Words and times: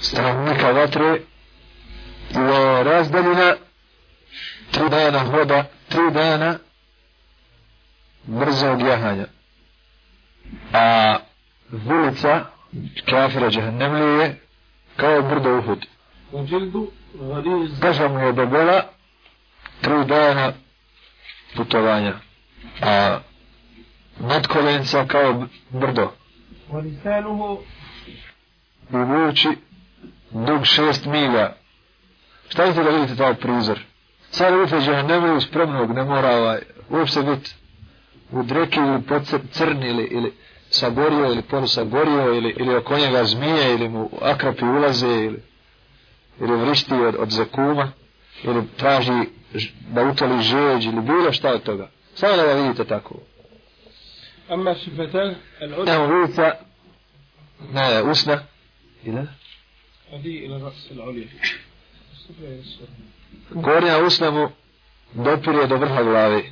stanovnika 0.00 0.70
vatre 0.70 1.20
i 2.30 2.38
je 2.38 2.84
razdaljena 2.84 3.54
tri 4.70 4.88
dana 4.90 5.18
hoda, 5.18 5.64
tri 5.88 6.10
dana 6.12 6.58
brzog 8.24 8.80
jahanja. 8.80 9.26
A 10.72 11.16
ulica 11.72 12.44
kafira 13.10 13.50
džahnemlije 13.50 14.40
kao 14.96 15.22
brdo 15.22 15.58
uhud. 15.58 15.86
Kaža 17.80 18.08
mu 18.08 18.18
je 18.18 18.32
debela 18.32 18.82
tri 19.80 20.04
dana 20.08 20.52
putovanja. 21.56 22.14
A 22.82 23.18
nadkolenca 24.18 25.06
kao 25.06 25.46
brdo. 25.70 26.12
I 28.92 28.96
vuči 28.96 29.48
dug 30.30 30.64
šest 30.64 31.06
milja. 31.06 31.52
Šta 32.48 32.64
je 32.64 32.72
da 32.72 32.90
vidite 32.90 33.16
taj 33.16 33.34
prizor? 33.34 33.80
Sad 34.30 34.54
vidite 34.54 34.80
džahnemliju 34.80 35.40
spremnog, 35.40 35.90
ne 35.90 36.04
mora 36.04 36.36
ovaj, 36.36 36.58
uopšte 36.90 37.22
biti 37.22 37.54
u 38.30 38.42
dreki 38.42 38.80
ili 38.80 39.02
crni 39.50 39.88
ili, 39.88 40.04
ili 40.04 40.32
sagorio 40.70 41.26
ili 41.26 41.42
polusagorio 41.42 42.34
ili, 42.34 42.54
ili 42.58 42.76
oko 42.76 42.98
njega 42.98 43.24
zmije 43.24 43.74
ili 43.74 43.88
mu 43.88 44.10
akrapi 44.22 44.64
ulaze 44.64 45.08
ili, 45.08 45.42
ili 46.40 46.56
vrišti 46.56 46.94
od, 46.94 47.16
od 47.18 47.30
zekuma 47.30 47.92
ili 48.44 48.66
traži 48.76 49.12
da 49.92 50.02
utoli 50.02 50.42
žeđ 50.42 50.86
ili 50.86 51.00
bilo 51.00 51.32
šta 51.32 51.54
od 51.54 51.62
toga. 51.62 51.88
Samo 52.14 52.36
da 52.36 52.44
ga 52.44 52.52
vidite 52.52 52.84
tako. 52.84 53.14
Amma 54.48 54.74
šifetel, 54.74 55.34
Evo 55.86 56.06
vidite, 56.06 56.52
ne, 57.72 58.02
usna. 58.02 58.38
Adi 59.02 59.26
Gornja 63.50 63.98
usna 63.98 64.30
mu 64.30 64.48
dopire 65.12 65.66
do 65.66 65.76
vrha 65.76 66.02
glave. 66.02 66.42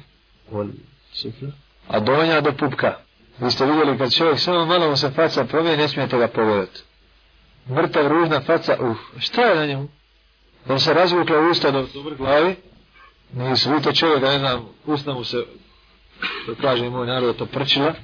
A 1.89 2.01
donja 2.01 2.41
do 2.41 2.53
pupka. 2.53 2.99
Vi 3.39 3.51
ste 3.51 3.67
vidjeli 3.67 3.99
kad 3.99 4.13
čovjek 4.13 4.39
samo 4.39 4.67
malo 4.67 4.91
mu 4.91 4.97
se 4.97 5.11
faca 5.11 5.45
promije, 5.45 5.77
ne 5.77 5.89
smijete 5.89 6.19
ga 6.19 6.29
pogledati. 6.29 6.81
Mrtav, 7.69 8.09
ružna 8.09 8.41
faca, 8.41 8.77
uf, 8.81 8.99
šta 9.19 9.43
je 9.43 9.57
na 9.57 9.67
njemu? 9.67 9.89
Da 10.67 10.79
se 10.79 10.95
razvukla 10.95 11.49
usta 11.51 11.71
do, 11.71 11.87
do 11.95 12.03
vrh 12.03 12.17
glavi, 12.19 12.57
nisu 13.33 13.71
vidite 13.71 13.95
čovjek, 13.95 14.21
da 14.21 14.33
ne 14.33 14.39
znam, 14.39 14.69
usta 14.87 15.13
mu 15.13 15.25
se, 15.25 15.37
to 16.47 16.55
kaže 16.61 16.91
moj 16.91 17.07
narod, 17.07 17.37
to 17.37 17.47
prčila, 17.47 17.95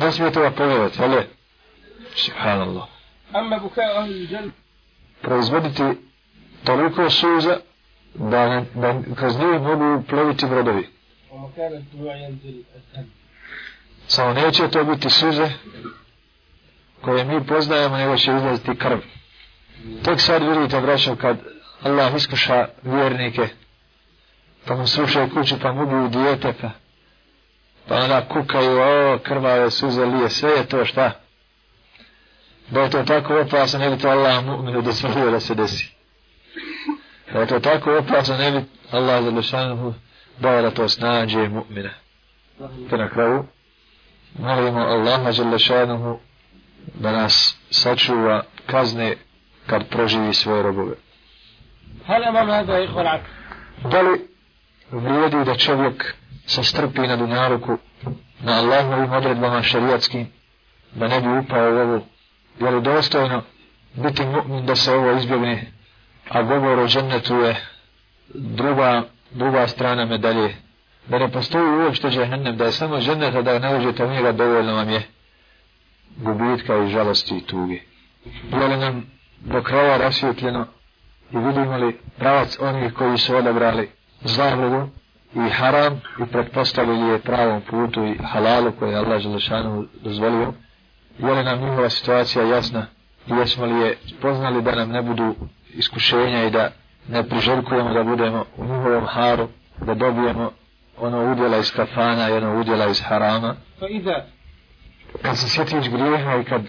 ne 0.00 0.12
smijete 0.12 0.40
ga 0.40 0.50
pogledati, 0.50 1.02
ali 1.02 1.26
Subhanallah. 2.14 2.88
Amma 3.32 3.58
buka 3.58 3.82
ahli 3.82 4.26
džan 4.26 4.52
proizvoditi 5.22 5.82
toliko 6.64 7.10
suza 7.10 7.56
da, 8.14 8.64
da 8.74 9.02
kroz 9.16 9.38
njih 9.38 9.60
mogu 9.60 10.02
ploviti 10.08 10.46
brodovi. 10.46 10.86
Samo 14.06 14.32
neće 14.32 14.68
to 14.70 14.84
biti 14.84 15.10
suze 15.10 15.48
koje 17.00 17.24
mi 17.24 17.46
poznajemo, 17.46 17.96
nego 17.96 18.16
će 18.16 18.36
izlaziti 18.36 18.76
krv. 18.76 18.98
Tek 20.04 20.20
sad 20.20 20.42
vidite, 20.42 20.80
braćo, 20.80 21.16
kad 21.16 21.36
Allah 21.82 22.14
iskuša 22.14 22.68
vjernike, 22.82 23.48
pa 24.66 24.76
mu 24.76 24.86
slušaju 24.86 25.30
kuću, 25.34 25.54
pa 25.62 25.72
mu 25.72 25.86
buju 25.86 26.08
dijete, 26.08 26.52
pa, 26.60 26.70
pa 27.88 27.94
ona 27.94 28.28
kukaju, 28.28 28.80
o, 28.80 29.18
krvave 29.18 29.70
suze 29.70 30.04
lije, 30.04 30.30
sve 30.30 30.50
je 30.50 30.66
to 30.66 30.84
šta? 30.84 31.19
da 32.70 32.80
je 32.80 32.90
to 32.90 33.02
tako 33.02 33.40
opasno, 33.40 33.78
ne 33.78 33.90
bi 33.90 33.98
to 33.98 34.08
Allah 34.08 34.44
mu'minu 34.44 34.82
da 34.82 34.92
smrlo 34.92 35.30
da 35.30 35.40
se 35.40 35.54
desi. 35.54 35.94
Da 37.32 37.40
je 37.40 37.46
to 37.46 37.60
tako 37.60 37.98
opasno, 37.98 38.36
ne 38.36 38.50
bi 38.50 38.64
Allah 38.90 39.24
za 39.24 39.30
lešanuhu 39.30 39.94
dao 40.38 40.62
da 40.62 40.70
to 40.70 40.88
snađe 40.88 41.38
mu'mina. 41.38 41.90
Te 42.90 42.96
na 42.96 43.08
kraju, 43.08 43.44
molimo 44.38 44.80
Allaha 44.80 45.32
za 45.32 45.44
lešanuhu 45.44 46.18
da 46.94 47.12
nas 47.12 47.56
sačuva 47.70 48.42
kazne 48.66 49.16
kad 49.66 49.88
proživi 49.88 50.34
svoje 50.34 50.62
robove. 50.62 50.94
Da 53.82 54.00
li 54.02 54.28
vrijedi 54.90 55.44
da 55.44 55.56
čovjek 55.56 56.14
se 56.46 56.64
strpi 56.64 57.00
na 57.00 57.16
dunjaruku 57.16 57.78
na 58.42 58.52
Allahovim 58.52 59.12
odredbama 59.12 59.62
šarijatskim 59.62 60.26
da 60.94 61.08
ne 61.08 61.20
bi 61.20 61.28
upao 61.28 61.72
u 61.72 61.78
ovu 61.78 62.00
je 62.58 62.70
li 62.70 62.82
dostojno 62.82 63.42
biti 63.94 64.22
mu'min 64.22 64.66
da 64.66 64.76
se 64.76 64.92
ovo 64.92 65.12
izbjegne 65.12 65.72
a 66.28 66.42
govor 66.42 66.78
o 66.78 66.86
džennetu 66.86 67.34
je 67.34 67.56
druga, 68.34 69.02
druga 69.30 69.68
strana 69.68 70.04
medalje? 70.04 70.54
Da 71.08 71.18
ne 71.18 71.32
postoji 71.32 71.84
uopšte 71.84 72.10
džahnem 72.10 72.56
da 72.56 72.64
je 72.64 72.72
samo 72.72 73.00
džennet 73.00 73.44
da 73.44 73.58
ne 73.58 73.76
uđete 73.76 74.04
u 74.04 74.10
njega 74.10 74.32
dovoljno 74.32 74.74
vam 74.74 74.90
je 74.90 75.02
gubitka 76.16 76.76
i 76.76 76.90
žalosti 76.90 77.36
i 77.36 77.46
tuge. 77.46 77.78
Je 78.52 78.68
li 78.68 78.76
nam 78.76 79.06
do 79.40 79.62
kraja 79.62 79.96
rasvjetljeno 79.96 80.66
i 81.32 81.38
vidimo 81.38 81.76
li 81.76 81.98
pravac 82.18 82.58
onih 82.60 82.92
koji 82.92 83.18
su 83.18 83.36
odabrali 83.36 83.90
zavrugu 84.20 84.88
i 85.34 85.50
haram 85.50 86.00
i 86.22 86.26
pretpostavili 86.32 87.08
je 87.08 87.18
pravom 87.18 87.60
putu 87.70 88.04
i 88.04 88.18
halalu 88.32 88.72
koje 88.78 88.90
je 88.90 88.98
Allah 88.98 89.20
Želešanu 89.20 89.86
dozvolio? 90.02 90.52
je 91.22 91.34
li 91.34 91.44
nam 91.44 91.60
njihova 91.60 91.90
situacija 91.90 92.44
jasna. 92.44 92.86
I 93.26 93.32
jesmo 93.32 93.66
li 93.66 93.80
je 93.80 93.96
poznali 94.22 94.62
da 94.62 94.74
nam 94.74 94.90
ne 94.90 95.02
budu 95.02 95.34
iskušenja 95.74 96.44
i 96.44 96.50
da 96.50 96.70
ne 97.08 97.28
priželjkujemo 97.28 97.92
da 97.92 98.02
budemo 98.02 98.44
u 98.56 98.64
njihovom 98.64 99.06
haru, 99.06 99.48
da 99.78 99.94
dobijemo 99.94 100.52
ono 100.98 101.32
udjela 101.32 101.56
iz 101.56 101.72
kafana 101.72 102.28
i 102.28 102.32
ono 102.32 102.60
udjela 102.60 102.86
iz 102.86 103.02
harama. 103.02 103.54
Pa 103.80 103.88
i 103.88 104.02
da... 104.02 104.26
Kad 105.22 105.38
se 105.38 105.48
sjetiš 105.48 105.90
grijeha 105.90 106.36
i 106.36 106.44
kad 106.44 106.62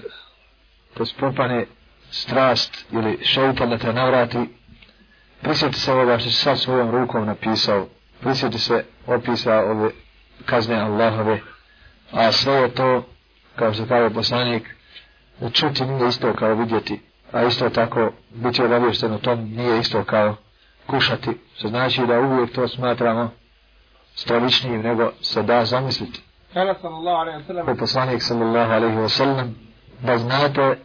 te 0.97 1.05
spopane 1.05 1.65
strast 2.09 2.85
ili 2.91 3.19
šeitan 3.23 3.69
da 3.69 3.77
te 3.77 3.93
navrati, 3.93 4.37
prisjeti 5.41 5.79
se 5.79 5.93
ovoga 5.93 6.19
što 6.19 6.29
si 6.29 6.35
sad 6.35 6.59
svojom 6.59 6.91
rukom 6.91 7.25
napisao, 7.25 7.87
prisjeti 8.21 8.59
se 8.59 8.85
opisa 9.07 9.59
ove 9.59 9.89
kazne 10.45 10.75
Allahove, 10.75 11.39
a 12.11 12.31
sve 12.31 12.53
je 12.53 12.73
to 12.73 13.03
kao 13.55 13.73
što 13.73 13.85
kaže 13.85 14.13
poslanik, 14.13 14.75
čuti 15.53 15.85
nije 15.85 16.07
isto 16.07 16.33
kao 16.33 16.55
vidjeti, 16.55 17.01
a 17.31 17.43
isto 17.43 17.69
tako 17.69 18.11
biti 18.29 18.63
obavješteno 18.63 19.17
tom 19.17 19.39
nije 19.39 19.79
isto 19.79 20.03
kao 20.03 20.35
kušati, 20.87 21.37
što 21.57 21.67
znači 21.67 22.01
da 22.07 22.19
uvijek 22.19 22.51
to 22.53 22.67
smatramo 22.67 23.31
stravičnijim 24.15 24.81
nego 24.81 25.11
se 25.21 25.43
da 25.43 25.65
zamisliti. 25.65 26.21
Kada 26.53 26.75
poslanik 27.79 28.21
sallallahu 28.21 28.71
alaihi 28.71 28.97
wa 28.97 29.09
sallam, 29.09 29.55
da 30.01 30.17
znate, 30.17 30.77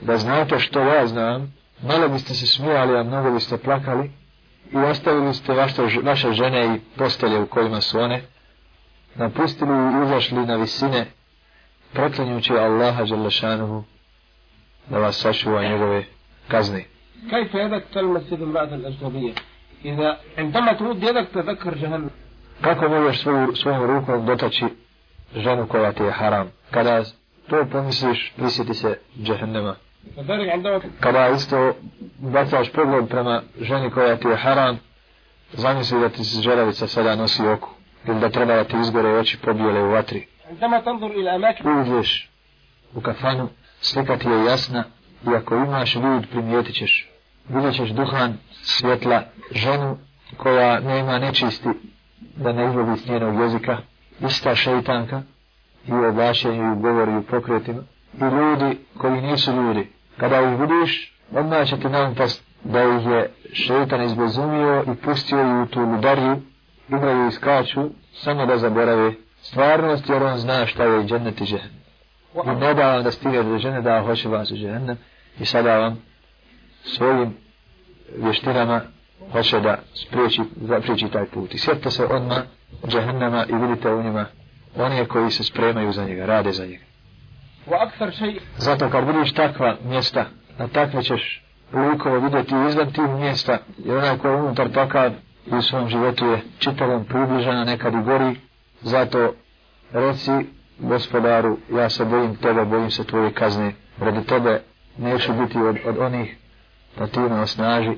da 0.00 0.16
znate 0.16 0.58
što 0.58 0.80
ja 0.80 1.06
znam, 1.06 1.54
malo 1.82 2.08
biste 2.08 2.34
se 2.34 2.46
smijali, 2.46 2.98
a 2.98 3.02
mnogo 3.02 3.30
biste 3.30 3.58
plakali 3.58 4.10
i 4.72 4.76
ostavili 4.76 5.34
ste 5.34 5.52
vaše, 5.52 5.82
vaše 6.02 6.32
žene 6.32 6.74
i 6.74 6.98
postelje 6.98 7.40
u 7.40 7.46
kojima 7.46 7.80
su 7.80 8.00
one, 8.00 8.22
napustili 9.15 9.71
i 9.71 10.05
izašli 10.05 10.45
na 10.45 10.55
visine, 10.55 11.05
proklinjući 11.93 12.53
Allaha 12.53 13.05
Đalešanuhu 13.05 13.83
da 14.89 14.99
vas 14.99 15.15
sačuva 15.15 15.63
njegove 15.63 16.03
kazne. 16.47 16.85
كيف 17.29 17.53
يدك 17.53 17.83
تلمس 17.93 18.31
يد 18.31 18.41
امرأة 18.41 18.75
الأجنبية 18.75 19.33
إذا 19.85 20.17
عندما 20.37 20.73
تمد 20.73 21.03
يدك 21.03 21.27
تذكر 21.33 21.75
جهنم 21.75 22.09
Kako 22.61 22.89
možeš 22.89 23.21
svoju, 23.21 23.55
svojom 23.55 23.83
rukom 23.83 24.25
dotaći 24.25 24.65
ženu 25.35 25.67
koja 25.67 25.91
ti 25.91 26.03
je 26.03 26.11
haram? 26.11 26.47
Kada 26.71 27.03
to 27.49 27.65
pomisliš, 27.71 28.33
prisjeti 28.37 28.73
se 28.73 28.99
džehennema. 29.23 29.75
كذلك 30.17 30.49
عندما 30.49 30.81
kada 30.99 31.29
isto 31.29 31.73
bacaš 32.19 32.71
pogled 32.71 33.07
prema 33.09 33.41
ženi 33.61 33.89
koja 33.91 34.15
ti 34.15 34.27
je 34.27 34.35
haram, 34.35 34.79
zamisli 35.53 35.99
da 35.99 36.09
ti 36.09 36.23
se 36.23 36.41
žeravica 36.41 36.87
sada 36.87 37.15
nosi 37.15 37.43
u 37.43 37.51
oku, 37.51 37.69
ili 38.06 38.20
da 38.20 38.30
treba 38.30 38.54
da 38.54 38.64
ti 38.64 38.76
izgore 38.80 39.08
oči 39.08 39.38
pobijele 39.38 39.82
u 39.82 39.90
vatri. 39.90 40.26
Uvješ 41.64 42.30
u 42.94 43.00
kafanu, 43.00 43.48
slika 43.80 44.16
ti 44.16 44.28
je 44.28 44.44
jasna 44.44 44.84
i 45.26 45.34
ako 45.34 45.56
imaš 45.56 45.94
ljud 45.94 46.26
primijetit 46.30 46.74
ćeš. 46.74 47.10
Vidjet 47.48 47.74
ćeš 47.74 47.90
duhan, 47.90 48.38
svjetla, 48.50 49.22
ženu 49.50 49.98
koja 50.36 50.80
ne 50.80 50.98
ima 50.98 51.18
nečisti 51.18 51.68
da 52.36 52.52
ne 52.52 52.66
izgledi 52.66 53.00
s 53.00 53.08
njenog 53.08 53.40
jezika, 53.40 53.78
ista 54.20 54.54
šeitanka 54.54 55.22
i 55.88 55.92
u 55.92 56.08
oblašenju 56.08 56.64
i 56.64 56.72
u 56.72 56.80
govori 56.80 57.12
i 57.12 57.16
u 57.16 57.22
pokretima 57.22 57.82
i 58.20 58.24
ljudi 58.24 58.78
koji 58.98 59.20
nisu 59.22 59.52
ljudi. 59.52 59.88
Kada 60.16 60.40
ih 60.40 60.60
vidiš, 60.60 61.14
odmah 61.32 61.68
će 61.68 61.76
ti 61.76 61.88
nam 61.88 62.14
past 62.14 62.44
da 62.64 62.82
ih 62.82 63.06
je 63.06 63.30
šeitan 63.52 64.02
izbezumio 64.02 64.84
i 64.92 64.94
pustio 64.94 65.40
ih 65.40 65.62
u 65.62 65.66
tu 65.66 65.80
ludariju 65.80 66.36
igraju 66.88 67.28
i 67.28 67.32
skaču, 67.32 67.90
samo 68.12 68.46
da 68.46 68.58
zaborave 68.58 69.12
stvarnost 69.42 70.08
jer 70.08 70.22
on 70.22 70.38
zna 70.38 70.66
šta 70.66 70.84
je 70.84 71.04
džennet 71.04 71.40
i 71.40 71.44
džehennem. 71.44 71.84
i 72.44 72.60
ne 72.60 72.74
da 72.74 72.92
vam 72.92 73.02
da 73.02 73.10
stigne 73.10 73.42
do 73.42 73.58
žene 73.58 73.82
da 73.82 74.02
hoće 74.02 74.28
vas 74.28 74.50
u 74.50 74.56
džehennem 74.56 74.96
i 75.40 75.44
sada 75.44 75.78
vam 75.78 76.02
svojim 76.84 77.36
vještinama 78.16 78.80
hoće 79.32 79.60
da 79.60 79.78
spriječi, 79.94 80.42
zapriječi 80.56 81.08
taj 81.08 81.26
put. 81.26 81.54
I 81.54 81.58
sjetite 81.58 81.90
se 81.90 82.04
odmah 82.04 82.38
džehennama 82.86 83.46
i 83.48 83.54
vidite 83.54 83.92
u 83.92 84.02
njima 84.02 84.26
one 84.76 85.06
koji 85.06 85.30
se 85.30 85.44
spremaju 85.44 85.92
za 85.92 86.04
njega, 86.04 86.26
rade 86.26 86.52
za 86.52 86.66
njega. 86.66 86.84
Zato 88.56 88.90
kad 88.90 89.06
vidiš 89.06 89.32
takva 89.32 89.76
mjesta, 89.84 90.24
na 90.58 90.68
takve 90.68 91.02
ćeš 91.02 91.42
likove 91.72 92.20
vidjeti 92.20 92.54
izvan 92.68 92.92
tih 92.92 93.08
mjesta, 93.18 93.58
i 93.84 93.90
onaj 93.90 94.18
koji 94.18 94.32
je 94.32 94.36
unutar 94.36 94.68
takav 94.68 95.12
i 95.46 95.54
u 95.54 95.62
svom 95.62 95.88
životu 95.88 96.26
je 96.26 96.42
čitavom 96.58 97.04
približena, 97.04 97.64
nekad 97.64 97.94
i 97.94 98.02
gori, 98.02 98.36
zato 98.80 99.34
reci 99.92 100.32
gospodaru, 100.78 101.58
ja 101.72 101.90
se 101.90 102.04
bojim 102.04 102.36
tebe, 102.36 102.64
bojim 102.64 102.90
se 102.90 103.04
tvoje 103.04 103.32
kazne, 103.32 103.72
radi 104.00 104.26
tebe 104.26 104.62
neću 104.98 105.32
biti 105.32 105.58
od, 105.58 105.76
od 105.86 105.98
onih 105.98 106.36
da 106.98 107.06
ti 107.06 107.20
me 107.20 107.40
osnaži 107.40 107.92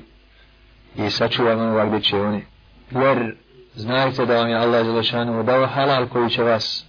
i 0.95 1.09
sačuvaj 1.09 1.53
onoga 1.53 1.85
gdje 1.85 2.01
će 2.01 2.21
oni. 2.21 2.45
Jer 2.91 3.35
znajte 3.75 4.25
da 4.25 4.35
vam 4.35 4.49
je 4.49 4.55
Allah 4.55 4.85
Zalašanu 4.85 5.43
dao 5.43 5.67
halal 5.67 6.07
koji 6.07 6.29
će 6.29 6.43
vas 6.43 6.85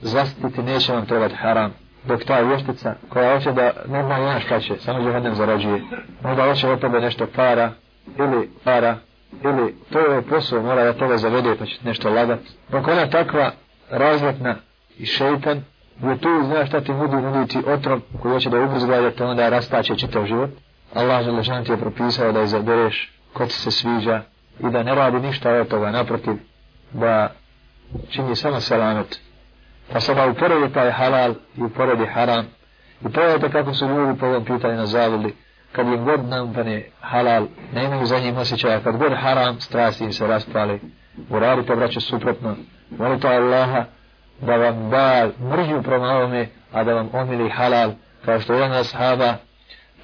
zastiti, 0.00 0.62
neće 0.62 0.92
vam 0.92 1.06
trebati 1.06 1.34
haram. 1.34 1.74
Dok 2.04 2.24
ta 2.24 2.40
vještica 2.40 2.94
koja 3.08 3.34
hoće 3.34 3.52
da 3.52 3.72
normalno 3.86 4.26
znaš 4.26 4.44
šta 4.44 4.60
će, 4.60 4.76
samo 4.78 5.04
džahadnem 5.04 5.34
zarađuje, 5.34 5.82
Možda 6.22 6.42
hoće 6.42 6.68
od 6.68 6.80
tebe 6.80 7.00
nešto 7.00 7.26
para, 7.36 7.70
ili 8.18 8.50
para, 8.64 8.96
ili 9.44 9.74
to 9.92 9.98
je 9.98 10.08
ovaj 10.08 10.22
posao, 10.22 10.62
mora 10.62 10.84
da 10.84 10.92
toga 10.92 11.16
zavede 11.16 11.56
pa 11.58 11.66
će 11.66 11.78
nešto 11.84 12.10
lagat. 12.10 12.40
Dok 12.70 12.88
ona 12.88 13.10
takva 13.10 13.50
razletna 13.90 14.56
i 14.98 15.06
šeitan, 15.06 15.64
gdje 15.98 16.18
tu 16.18 16.28
znaš 16.46 16.68
šta 16.68 16.80
ti 16.80 16.92
nudi, 16.92 17.16
nudi 17.16 17.48
ti 17.48 17.58
otrov 17.66 18.00
koji 18.22 18.32
hoće 18.32 18.50
da 18.50 18.60
ubrzga 18.60 19.00
da 19.00 19.10
te 19.10 19.24
onda 19.24 19.48
rastaće 19.48 19.96
čitav 19.96 20.26
život. 20.26 20.50
Allah 20.94 21.24
Želešan 21.24 21.64
ti 21.64 21.72
je 21.72 21.76
propisao 21.76 22.32
da 22.32 22.42
izabereš 22.42 23.12
ko 23.32 23.46
ti 23.46 23.52
se 23.52 23.70
sviđa 23.70 24.20
i 24.60 24.70
da 24.70 24.82
ne 24.82 24.94
radi 24.94 25.20
ništa 25.26 25.50
od 25.50 25.68
toga, 25.68 25.90
naprotiv, 25.90 26.34
da 26.92 27.32
čini 28.10 28.36
samo 28.36 28.60
selamet. 28.60 29.20
Pa 29.92 30.00
sada 30.00 30.26
uporedi 30.26 30.74
taj 30.74 30.90
halal 30.90 31.34
i 31.56 31.62
uporedi 31.62 32.06
haram 32.06 32.46
i 33.00 33.04
pogledajte 33.04 33.50
kako 33.50 33.74
su 33.74 33.86
ljudi 33.86 34.18
po 34.20 34.26
ovom 34.26 34.44
pitanju 34.44 34.76
nazavili 34.76 35.34
kad 35.72 35.86
im 35.86 36.04
god 36.04 36.28
nampane 36.28 36.84
halal, 37.00 37.46
ne 37.74 37.84
imaju 37.84 38.06
za 38.06 38.18
njim 38.18 38.36
osjećaja, 38.36 38.80
kad 38.80 38.96
god 38.96 39.12
haram, 39.16 39.60
strasti 39.60 40.04
im 40.04 40.12
se 40.12 40.26
raspali, 40.26 40.80
uradite 41.30 41.76
braću 41.76 42.00
suprotno, 42.00 42.56
molite 42.98 43.28
Allaha 43.28 43.84
da 44.40 44.56
vam 44.56 44.90
da 44.90 45.28
mržnju 45.50 45.82
prema 45.82 46.06
ovome, 46.06 46.48
a 46.72 46.84
da 46.84 46.94
vam 46.94 47.08
omili 47.12 47.50
halal, 47.50 47.90
kao 48.24 48.40
što 48.40 48.54
jedan 48.54 48.72
ashaba 48.72 49.34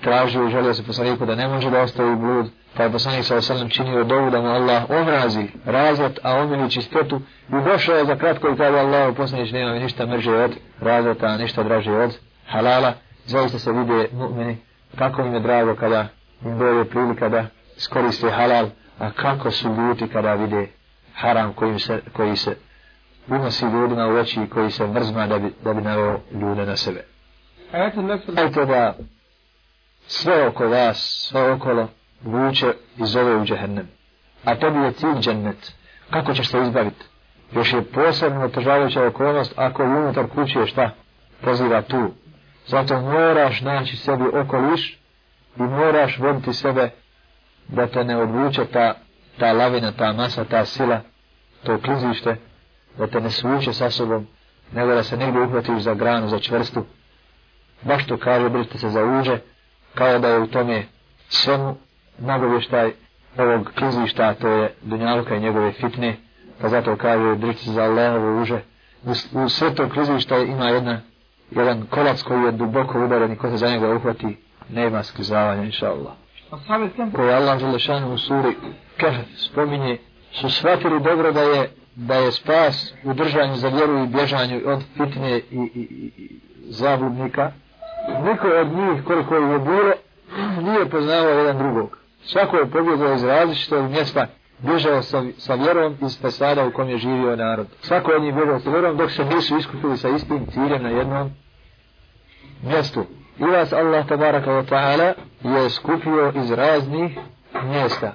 tražio 0.00 0.46
i 0.46 0.50
želio 0.50 0.74
se 0.74 0.82
poslaniku 0.86 1.26
da 1.26 1.34
ne 1.34 1.48
može 1.48 1.70
da 1.70 1.80
ostavi 1.80 2.16
blud, 2.16 2.46
pa 2.76 2.82
je 2.82 2.92
poslanik 2.92 3.24
sa 3.24 3.36
osallam 3.36 3.68
činio 3.68 4.04
dovu 4.04 4.30
da 4.30 4.40
mu 4.40 4.48
Allah 4.48 4.90
omrazi 4.90 5.46
razvod, 5.64 6.18
a 6.22 6.34
omili 6.34 6.70
čistotu 6.70 7.20
i 7.48 7.64
došao 7.64 7.96
je 7.96 8.04
za 8.04 8.16
kratko 8.16 8.48
i 8.48 8.56
kada 8.56 8.78
Allah 8.78 9.16
poslanić 9.16 9.52
nema 9.52 9.72
mi 9.72 9.80
ništa 9.80 10.06
mrže 10.06 10.34
od 10.34 10.52
razvota, 10.80 11.36
ništa 11.36 11.62
draže 11.62 11.92
od 11.92 12.18
halala, 12.46 12.92
zaista 13.26 13.58
se 13.58 13.72
vide 13.72 14.08
mu'mini 14.12 14.56
kako 14.98 15.22
im 15.22 15.34
je 15.34 15.40
drago 15.40 15.74
kada 15.74 16.06
im 16.44 16.58
doje 16.58 16.84
prilika 16.84 17.28
da 17.28 17.46
skoriste 17.78 18.30
halal, 18.30 18.66
a 18.98 19.10
kako 19.10 19.50
su 19.50 19.68
ljuti 19.68 20.08
kada 20.08 20.34
vide 20.34 20.66
haram 21.14 21.52
koji 21.52 21.78
se, 21.78 22.00
koji 22.12 22.36
se 22.36 22.56
unosi 23.28 23.64
ljudima 23.64 24.06
u 24.06 24.16
oči 24.16 24.42
i 24.42 24.48
koji 24.48 24.70
se 24.70 24.86
mrzma 24.86 25.26
da 25.26 25.38
bi, 25.38 25.52
da 25.64 25.74
bi 25.74 25.82
naveo 25.82 26.20
ljude 26.32 26.66
na 26.66 26.76
sebe. 26.76 27.04
Ajte 28.36 28.64
da 28.66 28.94
sve 30.06 30.46
oko 30.46 30.68
vas, 30.68 31.26
sve 31.30 31.52
okolo, 31.52 31.88
vuče 32.22 32.72
i 32.98 33.06
zove 33.06 33.36
u 33.36 33.44
džehennem. 33.44 33.88
A 34.44 34.54
to 34.54 34.70
bi 34.70 34.78
je 34.78 34.92
cilj 34.92 35.20
džennet. 35.20 35.72
Kako 36.10 36.34
ćeš 36.34 36.50
se 36.50 36.62
izbaviti? 36.62 37.04
Još 37.52 37.72
je 37.72 37.82
posebno 37.82 38.44
otežavajuća 38.44 39.06
okolnost 39.06 39.52
ako 39.56 39.84
unutar 39.84 40.26
kuće 40.34 40.66
šta 40.66 40.90
poziva 41.40 41.82
tu. 41.82 42.10
Zato 42.66 43.00
moraš 43.00 43.60
naći 43.60 43.96
sebi 43.96 44.24
okoliš 44.32 44.98
i 45.56 45.62
moraš 45.62 46.18
voditi 46.18 46.52
sebe 46.52 46.90
da 47.68 47.86
te 47.86 48.04
ne 48.04 48.16
odvuče 48.16 48.64
ta, 48.64 48.94
ta 49.38 49.52
lavina, 49.52 49.92
ta 49.92 50.12
masa, 50.12 50.44
ta 50.44 50.64
sila, 50.64 51.00
to 51.62 51.80
klizište, 51.80 52.36
da 52.98 53.06
te 53.06 53.20
ne 53.20 53.30
svuče 53.30 53.72
sa 53.72 53.90
sobom, 53.90 54.26
nego 54.72 54.94
da 54.94 55.02
se 55.02 55.16
negdje 55.16 55.42
uhvatiš 55.42 55.78
za 55.78 55.94
granu, 55.94 56.28
za 56.28 56.38
čvrstu. 56.38 56.84
Baš 57.82 58.06
to 58.06 58.16
kaže, 58.16 58.48
bržite 58.48 58.78
se 58.78 58.90
za 58.90 59.04
uže, 59.04 59.38
kao 59.94 60.18
da 60.18 60.28
je 60.28 60.38
u 60.38 60.46
tome 60.46 60.84
svemu 61.28 61.76
nagovještaj 62.18 62.92
ovog 63.38 63.70
klizišta, 63.78 64.34
to 64.34 64.48
je 64.48 64.74
Dunjaluka 64.82 65.36
i 65.36 65.40
njegove 65.40 65.72
fitne, 65.72 66.16
pa 66.60 66.68
zato 66.68 66.96
kaže, 66.96 67.34
bržite 67.34 67.64
se 67.64 67.72
za 67.72 67.82
Allahovo 67.82 68.42
uže. 68.42 68.60
U, 69.04 69.40
u 69.44 69.48
sve 69.48 69.74
to 69.74 69.88
klizišta 69.88 70.38
ima 70.38 70.68
jedna, 70.68 71.00
jedan 71.50 71.86
kolac 71.90 72.22
koji 72.22 72.42
je 72.42 72.52
duboko 72.52 73.04
udaren 73.04 73.32
i 73.32 73.36
ko 73.36 73.50
se 73.50 73.56
za 73.56 73.68
njega 73.68 73.94
uhvati, 73.94 74.36
nema 74.70 75.02
sklizavanja, 75.02 75.62
inša 75.62 75.90
Allah. 75.90 76.12
Koje 77.14 77.34
Allah 77.34 77.60
Želešanu 77.60 78.14
u 78.14 78.18
suri 78.18 78.56
kaže, 79.00 79.24
spominje, 79.36 79.98
su 80.32 80.50
shvatili 80.50 81.00
dobro 81.00 81.32
da 81.32 81.40
je 81.40 81.70
da 81.96 82.14
je 82.14 82.32
spas 82.32 82.94
u 83.04 83.14
držanju 83.14 83.56
za 83.56 83.68
vjeru 83.68 84.04
i 84.04 84.06
bježanju 84.06 84.60
od 84.66 84.82
fitne 84.96 85.38
i, 85.38 85.40
i, 85.50 85.60
i, 85.74 86.12
i 86.16 86.40
zabludnika. 86.68 87.52
Niko 88.24 88.48
od 88.48 88.68
njih, 88.68 89.04
koliko 89.04 89.34
je 89.34 89.58
bilo, 89.58 89.92
nije 90.70 90.90
poznavao 90.90 91.28
jedan 91.28 91.58
drugog. 91.58 91.98
Svako 92.24 92.56
je 92.56 92.70
pobjegao 92.70 93.14
iz 93.14 93.24
različitog 93.24 93.90
mjesta, 93.90 94.26
bježao 94.66 95.02
sa, 95.02 95.22
sa 95.38 95.54
vjerom 95.54 95.96
iz 96.02 96.20
fasada 96.20 96.66
u 96.66 96.72
kom 96.72 96.88
je 96.88 96.98
živio 96.98 97.36
narod. 97.36 97.66
Svako 97.80 98.12
od 98.12 98.22
njih 98.22 98.34
bježao 98.34 98.60
sa 98.60 98.70
vjerom 98.70 98.96
dok 98.96 99.10
se 99.10 99.24
nisu 99.24 99.58
iskupili 99.58 99.96
sa 99.96 100.08
istim 100.08 100.46
ciljem 100.46 100.82
na 100.82 100.88
jednom 100.88 101.30
mjestu. 102.62 103.04
I 103.38 103.44
vas 103.44 103.72
Allah 103.72 104.06
tabaraka 104.08 104.50
wa 104.50 104.64
ta'ala 104.64 105.14
je 105.42 105.70
skupio 105.70 106.32
iz 106.36 106.50
raznih 106.50 107.18
mjesta. 107.64 108.12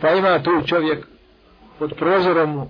Pa 0.00 0.10
ima 0.10 0.42
tu 0.42 0.50
čovjek 0.66 1.06
pod 1.78 1.92
prozorom 1.98 2.68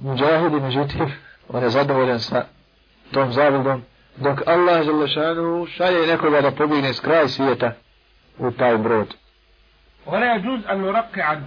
muđahidi, 0.00 0.60
međutim, 0.60 1.12
on 1.48 1.62
je 1.62 1.70
zadovoljan 1.70 2.20
sa 2.20 2.44
tom 3.12 3.32
zavodom, 3.32 3.82
dok 4.16 4.38
Allah 4.46 4.82
želešanu 4.84 5.66
šalje 5.66 6.06
nekoga 6.06 6.40
da 6.40 6.50
pobjegne 6.50 6.92
s 6.92 7.00
kraj 7.00 7.28
svijeta 7.28 7.72
u 8.38 8.50
taj 8.50 8.78
brod. 8.78 9.14
Ona 10.06 10.26
je 10.26 10.40
džuz 10.40 10.60
an 10.68 10.84
urakke 10.84 11.22
ad. 11.22 11.38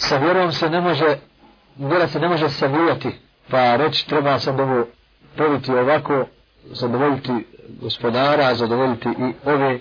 Sa 0.00 0.16
vjerom 0.16 0.52
se 0.52 0.70
ne 0.70 0.80
može, 0.80 1.16
vjera 1.76 2.08
se 2.08 2.20
ne 2.20 2.28
može 2.28 2.48
savijati, 2.48 3.10
pa 3.50 3.76
reći 3.76 4.08
treba 4.08 4.38
sam 4.38 4.60
ovo 4.60 4.86
poviti 5.36 5.72
ovako, 5.72 6.26
zadovoljiti 6.64 7.32
gospodara, 7.80 8.54
zadovoljiti 8.54 9.08
i 9.08 9.48
ove 9.48 9.78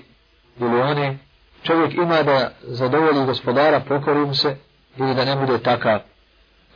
ili 0.59 0.81
one. 0.81 1.17
Čovjek 1.63 1.93
ima 1.93 2.23
da 2.23 2.51
zadovolji 2.61 3.25
gospodara, 3.25 3.79
pokorim 3.79 4.35
se, 4.35 4.55
ili 4.97 5.15
da 5.15 5.25
ne 5.25 5.35
bude 5.35 5.57
takav. 5.57 5.99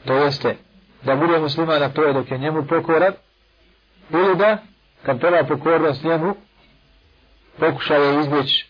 To 0.06 0.14
jeste 0.14 0.56
da 1.04 1.16
bude 1.16 1.40
musliman 1.40 1.82
na 1.82 1.90
to 1.90 2.14
dok 2.14 2.32
je 2.32 2.38
njemu 2.38 2.68
pokoran 2.68 3.14
ili 4.10 4.36
da 4.36 4.58
kad 5.06 5.20
treba 5.20 5.44
pokornost 5.44 6.04
njemu 6.04 6.36
pokuša 7.60 7.96
je 7.96 8.20
izbjeć 8.20 8.66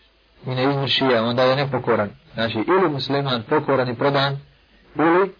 i 0.46 0.50
ne 0.50 0.70
izmrši 0.70 1.04
je 1.04 1.20
onda 1.20 1.42
je 1.42 1.56
nepokoran. 1.56 2.10
Znači 2.34 2.58
ili 2.58 2.88
musliman 2.88 3.42
pokoran 3.48 3.88
i 3.88 3.94
prodan 3.94 4.38
ili 4.98 5.34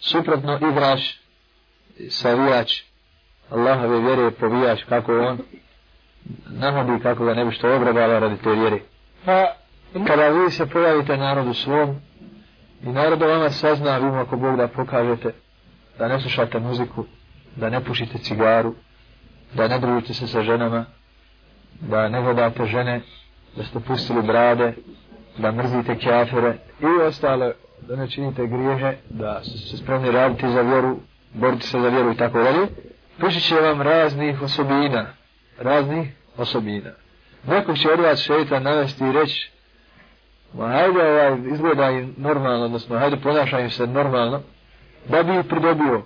suprotno 0.00 0.58
igraš 0.70 1.20
savijač 2.08 2.82
Allahove 3.50 4.00
vjere 4.00 4.30
povijaš 4.30 4.84
kako 4.84 5.18
on 5.18 5.38
namodi 6.50 7.02
kako 7.02 7.24
ga 7.24 7.34
ne 7.34 7.44
bi 7.44 7.50
što 7.50 7.76
obrebala 7.76 8.18
radi 8.18 8.36
te 8.36 8.50
vjere. 8.50 8.78
Pa 9.24 9.46
kada 10.06 10.28
vi 10.28 10.50
se 10.50 10.66
pojavite 10.66 11.16
narodu 11.16 11.54
svom 11.54 12.00
I 12.84 12.92
narod 12.92 13.22
o 13.22 13.28
vama 13.28 13.50
sazna, 13.50 13.98
vi 13.98 14.04
mu 14.04 14.20
ako 14.20 14.36
Bog 14.36 14.56
da 14.56 14.68
pokažete, 14.68 15.32
da 15.98 16.08
ne 16.08 16.20
slušate 16.20 16.58
muziku, 16.58 17.04
da 17.56 17.70
ne 17.70 17.84
pušite 17.84 18.18
cigaru, 18.18 18.74
da 19.54 19.68
ne 19.68 19.78
družite 19.78 20.14
se 20.14 20.26
sa 20.26 20.42
ženama, 20.42 20.84
da 21.80 22.08
ne 22.08 22.20
vodate 22.20 22.66
žene, 22.66 23.00
da 23.56 23.62
ste 23.64 23.80
pustili 23.80 24.22
brade, 24.22 24.74
da 25.38 25.52
mrzite 25.52 25.98
kjafire 25.98 26.56
i 26.80 27.02
ostale, 27.02 27.52
da 27.88 27.96
ne 27.96 28.10
činite 28.10 28.46
grijehe, 28.46 28.96
da 29.10 29.40
ste 29.44 29.76
spremni 29.76 30.10
raditi 30.10 30.50
za 30.50 30.60
vjeru, 30.60 30.96
boriti 31.34 31.66
se 31.66 31.80
za 31.80 31.88
vjeru 31.88 32.12
i 32.12 32.16
tako 32.16 32.38
dalje, 32.38 32.66
pušit 33.20 33.42
će 33.42 33.54
vam 33.54 33.82
raznih 33.82 34.42
osobina, 34.42 35.06
raznih 35.58 36.08
osobina. 36.36 36.90
Nekog 37.46 37.78
će 37.78 37.92
od 37.92 38.00
vas 38.00 38.20
šeitan 38.20 38.62
navesti 38.62 39.04
i 39.04 39.12
reći, 39.12 39.54
Ma 40.54 40.68
hajde 40.68 41.02
ovaj, 41.02 41.38
izgleda 41.52 41.90
im 41.90 42.14
normalno, 42.16 42.64
odnosno 42.64 42.98
hajde 42.98 43.16
ponaša 43.16 43.60
im 43.60 43.70
se 43.70 43.86
normalno, 43.86 44.40
da 45.08 45.22
bi 45.22 45.38
ih 45.38 45.44
pridobio. 45.48 46.02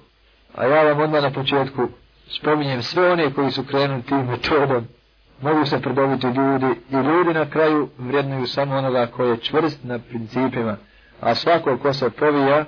A 0.54 0.64
ja 0.64 0.82
vam 0.82 1.00
odmah 1.00 1.22
na 1.22 1.30
početku 1.30 1.88
spominjem 2.28 2.82
sve 2.82 3.12
one 3.12 3.34
koji 3.34 3.50
su 3.50 3.64
krenuli 3.64 4.02
tim 4.02 4.26
metodom, 4.26 4.86
mogu 5.42 5.66
se 5.66 5.80
pridobiti 5.80 6.26
ljudi 6.26 6.80
i 6.90 6.94
ljudi 6.94 7.34
na 7.34 7.50
kraju 7.50 7.88
vrednuju 7.98 8.46
samo 8.46 8.76
onoga 8.76 9.06
koji 9.06 9.30
je 9.30 9.36
čvrst 9.36 9.84
na 9.84 9.98
principima, 9.98 10.76
a 11.20 11.34
svako 11.34 11.78
ko 11.78 11.92
se 11.92 12.10
povija, 12.10 12.64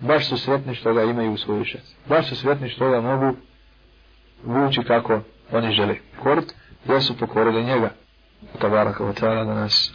baš 0.00 0.28
su 0.28 0.38
sretni 0.38 0.74
što 0.74 0.94
ga 0.94 1.02
imaju 1.02 1.32
u 1.32 1.36
svoju 1.36 1.64
šest. 1.64 1.96
Baš 2.08 2.28
su 2.28 2.36
sretni 2.36 2.68
što 2.68 2.90
ga 2.90 3.00
mogu 3.00 3.36
vući 4.44 4.82
kako 4.82 5.20
oni 5.52 5.72
žele. 5.72 5.96
Kort, 6.22 6.44
jer 6.88 7.02
su 7.02 7.18
pokorili 7.18 7.64
njega. 7.64 7.90
Tabara 8.58 8.92
kao 8.92 9.12
tada 9.12 9.44
da 9.44 9.54
nas 9.54 9.92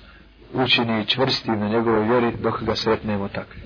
učini 0.53 1.05
čvrsti 1.05 1.51
na 1.51 1.67
njegovoj 1.67 2.07
vjeri 2.07 2.37
dok 2.37 2.63
ga 2.63 2.75
sretnemo 2.75 3.27
takvi. 3.27 3.61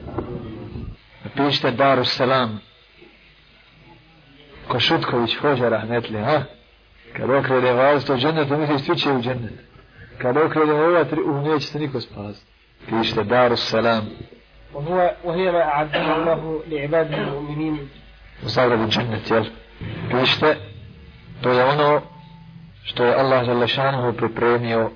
Napišite 1.24 1.72
Daru 1.72 2.06
Selam. 2.06 2.60
Ko 4.68 4.80
Šutković 4.80 5.36
hođa 5.36 5.70
rahmetli, 5.70 6.20
ha? 6.20 6.44
Kad 7.18 7.30
okrede 7.30 7.74
vas 7.74 8.06
to 8.06 8.18
džennet, 8.18 8.48
to 8.48 8.58
misli 8.58 8.80
svi 8.80 8.96
će 8.96 9.12
u 9.12 9.22
džennet. 9.22 9.54
Kad 10.18 10.38
okrede 10.38 10.74
ova 10.74 11.04
tri, 11.04 11.22
u 11.22 11.42
neće 11.42 11.68
se 11.68 11.80
niko 11.80 12.02
spasti. 12.02 12.46
Pišite 12.90 13.24
Daru 13.24 13.56
Selam. 13.56 14.10
وهو 14.74 15.16
وهي 15.24 15.52
ما 15.52 15.62
أعدها 15.62 16.16
الله 16.16 16.64
لعباده 16.68 17.18
المؤمنين. 17.18 17.90
وصار 18.46 18.76
بالجنة 18.76 19.22
يلا. 19.32 19.52
ويشتاء 20.14 20.58
تو 21.44 21.50
يا 21.50 23.22
الله 23.22 23.44
جل 23.44 23.70
شأنه 23.70 24.10
ببريميو 24.10 24.92